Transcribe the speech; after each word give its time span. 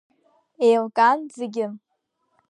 Иеилкаан 0.65 1.19
зегьы. 1.37 1.65